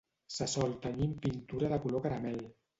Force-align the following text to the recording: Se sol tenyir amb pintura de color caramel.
Se 0.37 0.47
sol 0.53 0.73
tenyir 0.87 1.05
amb 1.11 1.21
pintura 1.27 1.71
de 1.77 1.81
color 1.87 2.07
caramel. 2.09 2.45